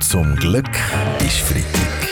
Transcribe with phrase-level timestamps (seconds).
[0.00, 0.68] Zum Glück
[1.24, 2.08] ist Freitag.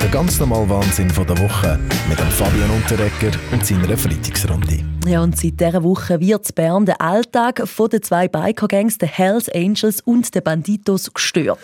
[0.00, 1.78] Der ganz normale Wahnsinn von der Woche
[2.08, 4.84] mit dem Fabian Unterrecker und seiner Freitagsrunde.
[5.04, 9.08] Ja, und seit dieser Woche wird in Bern der Alltag von den zwei Biker-Gangs, den
[9.08, 11.58] Hells Angels und den Banditos, gestört.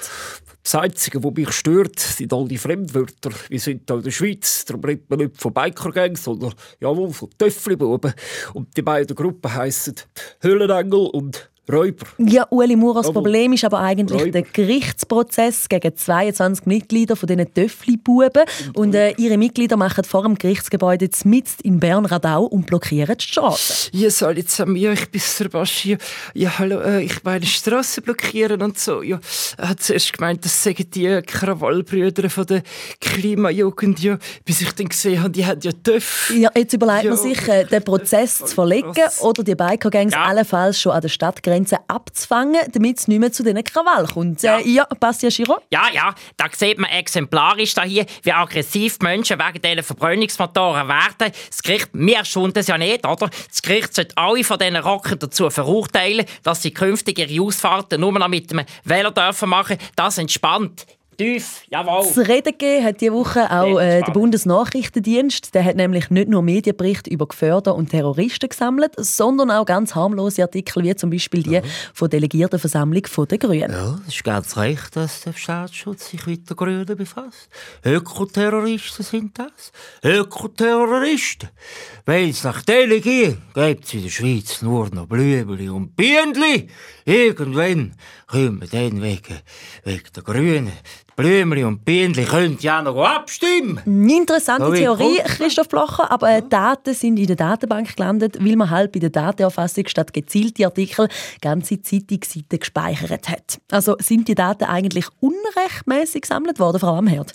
[0.65, 3.31] Das Einzige, was mich stört, sind all die Fremdwörter.
[3.49, 7.31] Wir sind hier in der Schweiz, darum redet man nicht von Biker-Gangs, sondern jawohl, von
[7.39, 8.13] Töffli-Buben.
[8.55, 9.95] Und die beiden Gruppen heissen
[10.41, 12.07] Höhlenengel und Räuber.
[12.19, 13.23] Ja, Ueli Maurer, das Jawohl.
[13.23, 14.33] Problem ist aber eigentlich Räuber.
[14.33, 18.43] der Gerichtsprozess gegen 22 Mitglieder von diesen Töffli-Buben.
[18.75, 23.91] Und äh, ihre Mitglieder machen vor dem Gerichtsgebäude mitten in Bern-Radau und blockieren die Straße.
[23.93, 25.99] Ja, soll jetzt an mir, ich bin Sebastian.
[26.35, 29.01] Ja, hallo, äh, ich meine Straße blockieren und so.
[29.03, 29.21] Ja,
[29.57, 32.63] er hat zuerst gemeint, das sagen die Krawallbrüder von der
[33.01, 34.01] Klimajugend.
[34.01, 36.33] Ja, bis ich dann gesehen habe, die haben ja Töff.
[36.37, 37.17] Ja, jetzt überlegt man Ja.
[37.17, 40.25] sich, äh, den Prozess zu verlegen oder die Biker-Gangs Ja.
[40.25, 41.52] allenfalls schon an der Stadtgrenze
[41.89, 44.43] abzufangen, damit es nicht mehr zu diesen Krawall kommt.
[44.43, 44.59] Ja.
[44.59, 45.59] Äh, ja, Bastian Giro?
[45.71, 50.89] Ja, ja, da sieht man exemplarisch da hier, wie aggressiv die Menschen wegen diesen Verbrennungsmotoren
[50.89, 51.33] werden.
[51.49, 53.31] Das Gericht, wir schunden es ja nicht, oder?
[53.49, 58.13] Das Gericht sollte alle von diesen Rockern dazu verurteilen, dass sie künftig ihre Ausfahrten nur
[58.13, 59.77] noch mit dem Velo dürfen machen.
[59.97, 60.87] Das entspannt.
[61.17, 62.05] Tief, jawohl.
[62.07, 64.13] Zu reden gegeben hat diese Woche auch äh, der.
[64.13, 65.55] Bundesnachrichtendienst.
[65.55, 70.43] Der hat nämlich nicht nur Medienberichte über Gefährder und Terroristen gesammelt, sondern auch ganz harmlose
[70.43, 71.61] Artikel, wie zum Beispiel die
[71.93, 73.71] von der Delegiertenversammlung der Grünen.
[73.71, 77.49] Ja, es ist ganz recht, dass der Staatsschutz sich mit den Grünen befasst.
[77.85, 79.73] Ökoterroristen sind das.
[80.03, 81.51] Ökoterroristen.
[82.07, 86.69] Weil es nach denen geht, gibt es in der Schweiz nur noch Blümeli und Bienenli.
[87.05, 87.95] Irgendwann
[88.27, 89.41] können wir dann wegen,
[89.85, 90.73] wegen der Grünen.
[91.19, 93.81] Die Blümeli und Bienenli können ja noch abstimmen.
[93.85, 95.19] Eine interessante Ja, wie Theorie?
[95.25, 99.11] Christoph Blocher, aber äh, Daten sind in der Datenbank gelandet, weil man halt bei der
[99.11, 101.09] Datenerfassung statt gezielte Artikel
[101.43, 103.61] ganze Zeitungsseiten gespeichert hat.
[103.71, 107.33] Also sind die Daten eigentlich unrechtmäßig gesammelt worden, Frau Amherd?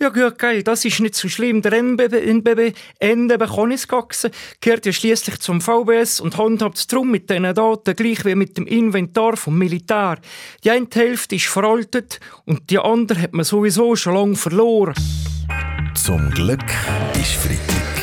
[0.00, 1.62] Ja gut, geil, das ist nicht so schlimm.
[1.62, 7.30] Der NBB, NBB NBB Konisgaxe gehört ja schließlich zum VBS und handhabt es darum mit
[7.30, 10.18] diesen Daten gleich wie mit dem Inventar vom Militär.
[10.64, 14.94] Die eine Hälfte ist veraltet und die andere hat man sowieso schon lange verloren.
[15.94, 16.64] Zum Glück
[17.14, 18.02] ist Freitag.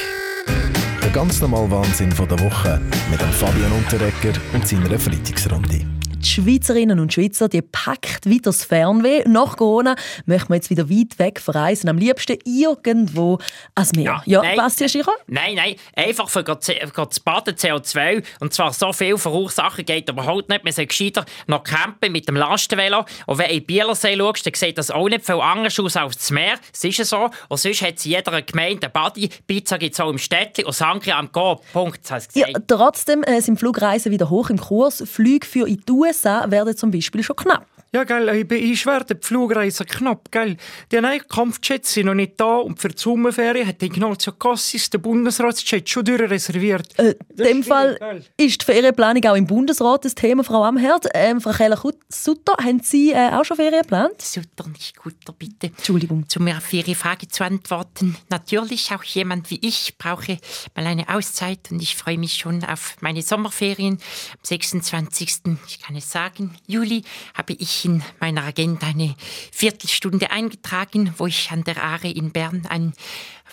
[1.03, 2.81] Der ganz normale Wahnsinn von der Woche
[3.12, 6.00] mit dem Fabian Unterrecker und seiner Freitagsrunde.
[6.22, 9.24] Die Schweizerinnen und Schweizer die packt wieder das Fernweh.
[9.28, 9.96] Nach Corona
[10.26, 11.90] möchten wir jetzt wieder weit weg verreisen.
[11.90, 13.40] Am liebsten irgendwo
[13.74, 14.22] ans Meer.
[14.26, 14.56] Ja, nein.
[14.56, 15.14] Bastian Schirrer?
[15.26, 20.64] Nein, nein, einfach für zu baden CO2 und zwar so viel verursachen geht überhaupt nicht.
[20.64, 24.46] Wir sind gescheiter noch campen mit dem Lastenvelo und wenn du in den Bielersee schaust,
[24.46, 26.60] dann sieht das auch nicht viel anders aus als das Meer.
[26.72, 27.30] Es ist ja so.
[27.50, 29.30] Und sonst hat es in jeder Gemeinde eine Body.
[29.48, 31.60] Pizza gibt es auch im Städtchen und Sangria am Go.
[31.74, 32.68] Punkt, das heisst Ja, gesagt.
[32.68, 35.04] trotzdem äh, sind Flugreisen wieder hoch im Kurs.
[35.10, 37.66] Flüge für in die USA werden zum Beispiel schon knapp.
[37.94, 40.56] Ja, gell, ich bin einschwer, die Flugreise knapp, gell.
[40.94, 45.02] Die neuen Kampfjets sind noch nicht da und für die Sommerferien hat Ignazio Cassis den
[45.02, 46.97] Bundesratsjet schon durchreserviert.
[46.97, 50.63] Äh, in dem ist Fall schwierig, ist die Ferienplanung auch im Bundesrat das Thema, Frau
[50.63, 51.09] Amherd.
[51.13, 54.22] Ähm, Frau Keller-Sutter, haben Sie äh, auch schon Ferien geplant?
[54.22, 55.68] Sutter, nicht guter, bitte.
[55.68, 56.25] Entschuldigung.
[56.38, 58.16] Um mir auf Ihre Frage zu antworten.
[58.30, 60.38] Natürlich, auch jemand wie ich brauche
[60.75, 63.96] mal eine Auszeit und ich freue mich schon auf meine Sommerferien.
[63.96, 65.41] Am 26.
[65.68, 67.03] ich kann es sagen, Juli
[67.34, 69.16] habe ich in meiner Agenda eine
[69.52, 72.94] Viertelstunde eingetragen, wo ich an der Aare in Bern ein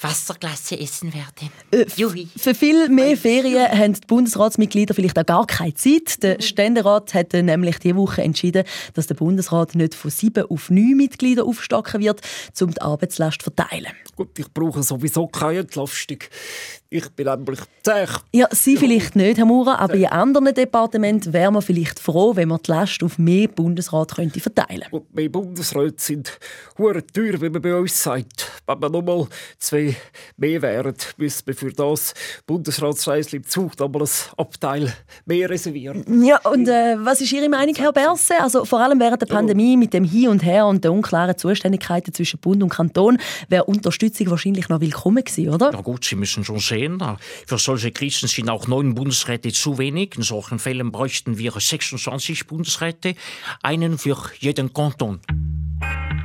[0.00, 1.50] Wasserglasse essen werde.
[1.70, 1.86] Äh.
[2.36, 6.22] Für viel mehr Ferien haben die Bundesratsmitglieder vielleicht auch gar keine Zeit.
[6.22, 8.64] Der Ständerat hat nämlich diese Woche entschieden,
[8.94, 12.20] dass der Bundesrat nicht von sieben auf neun Mitglieder aufstocken wird,
[12.60, 13.92] um die Arbeitslast zu verteilen.
[14.16, 16.19] Gut, ich brauche sowieso keine Entlastung.
[16.91, 18.06] Ich bin nämlich zäh.
[18.32, 22.48] Ja, Sie vielleicht nicht, Herr Maurer, aber in anderen Departementen wäre man vielleicht froh, wenn
[22.48, 24.91] man die Last auf mehr Bundesrat könnte verteilen könnte.
[24.91, 26.38] Gut, wir Bundesräte sind
[26.78, 28.50] hure teuer, wie man bei uns sagt.
[28.66, 29.26] Wenn wir nochmal
[29.59, 29.88] zwei
[30.37, 32.15] mehr wären, müssten wir für das
[32.47, 34.93] Bundesratsreisli im Zug ein Abteil
[35.26, 36.25] mehr reservieren.
[36.25, 38.41] Ja, und äh, was ist Ihre Meinung, Herr Berse?
[38.41, 42.13] Also vor allem während der Pandemie mit dem Hin und Her und den unklaren Zuständigkeiten
[42.13, 43.18] zwischen Bund und Kanton
[43.48, 45.71] wäre Unterstützung wahrscheinlich noch willkommen gewesen, oder?
[45.72, 47.03] Na gut, Sie müssen schon sehen,
[47.47, 50.16] für solche Krisen sind auch neun Bundesräte zu wenig.
[50.16, 53.15] In solchen Fällen bräuchten wir 26 Bundesräte,
[53.63, 55.21] einen für jeden Kanton.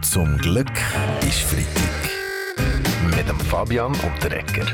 [0.01, 0.71] Zum Glück
[1.21, 2.12] ist Freitag.
[3.25, 4.65] Mit dem Fabian Unterrecker.